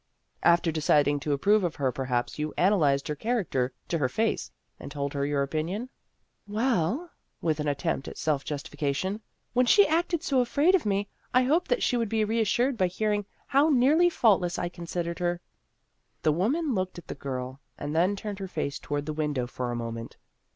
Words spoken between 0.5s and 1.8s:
"After deciding to approve of